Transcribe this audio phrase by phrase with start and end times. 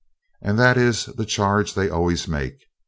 [0.41, 2.63] And that is the charge they always make.